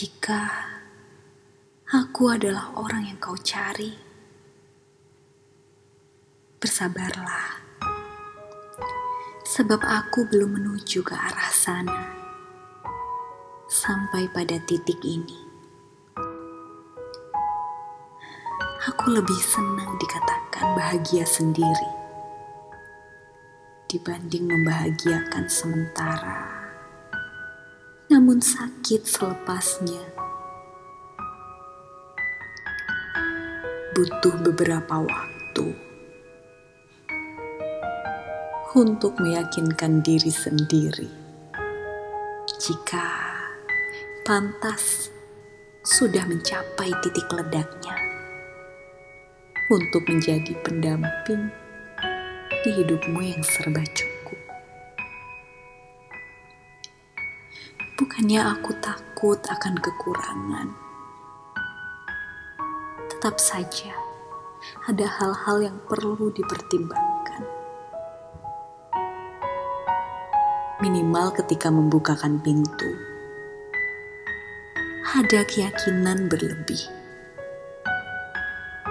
[0.00, 0.48] Jika
[1.92, 3.92] aku adalah orang yang kau cari,
[6.56, 7.60] bersabarlah,
[9.44, 12.16] sebab aku belum menuju ke arah sana
[13.68, 15.36] sampai pada titik ini.
[18.88, 21.92] Aku lebih senang dikatakan bahagia sendiri
[23.92, 26.59] dibanding membahagiakan sementara
[28.30, 30.06] namun sakit selepasnya.
[33.90, 35.74] Butuh beberapa waktu
[38.78, 41.10] untuk meyakinkan diri sendiri
[42.62, 43.02] jika
[44.22, 45.10] pantas
[45.82, 47.98] sudah mencapai titik ledaknya
[49.74, 51.50] untuk menjadi pendamping
[52.62, 54.09] di hidupmu yang serba cukup.
[58.00, 60.72] Bukannya aku takut akan kekurangan.
[63.12, 63.92] Tetap saja
[64.88, 67.44] ada hal-hal yang perlu dipertimbangkan.
[70.80, 72.88] Minimal ketika membukakan pintu,
[75.12, 76.80] ada keyakinan berlebih.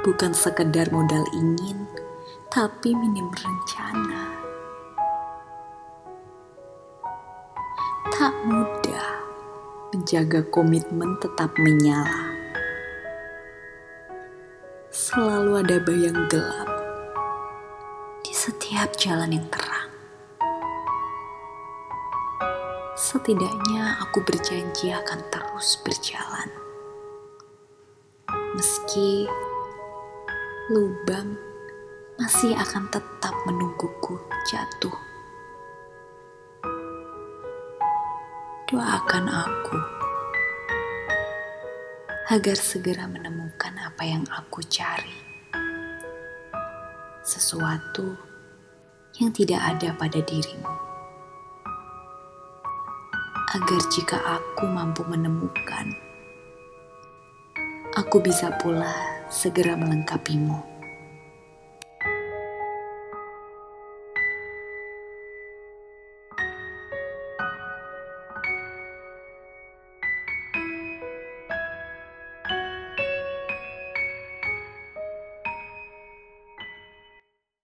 [0.00, 1.84] Bukan sekedar modal ingin,
[2.48, 4.32] tapi minim rencana.
[8.14, 8.30] Tak
[9.94, 12.34] mudah menjaga komitmen tetap menyala.
[14.90, 16.66] Selalu ada bayang gelap
[18.26, 19.90] di setiap jalan yang terang.
[22.98, 26.50] Setidaknya aku berjanji akan terus berjalan.
[28.58, 29.30] Meski
[30.74, 31.38] lubang
[32.18, 34.18] masih akan tetap menungguku
[34.50, 35.03] jatuh.
[38.74, 39.78] Doakan aku
[42.34, 45.14] agar segera menemukan apa yang aku cari.
[47.22, 48.18] Sesuatu
[49.22, 50.74] yang tidak ada pada dirimu.
[53.54, 55.94] Agar jika aku mampu menemukan,
[57.94, 58.90] aku bisa pula
[59.30, 60.73] segera melengkapimu.